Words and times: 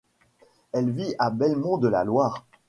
Elle 0.71 0.89
vit 0.89 1.13
à 1.19 1.29
Belmont-de-la-Loire. 1.29 2.47